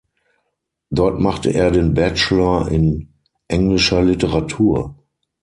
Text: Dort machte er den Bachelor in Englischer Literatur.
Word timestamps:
Dort 0.89 1.19
machte 1.19 1.51
er 1.51 1.69
den 1.69 1.93
Bachelor 1.93 2.69
in 2.69 3.13
Englischer 3.47 4.01
Literatur. 4.01 4.95